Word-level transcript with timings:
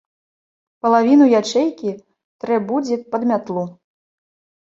Палавіну 0.85 1.25
ячэйкі 1.39 1.91
трэ 2.45 2.55
будзе 2.71 2.95
пад 3.17 3.21
мятлу. 3.33 3.63